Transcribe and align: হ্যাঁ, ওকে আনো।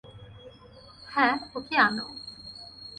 হ্যাঁ, 1.07 1.35
ওকে 1.55 1.75
আনো। 1.77 2.05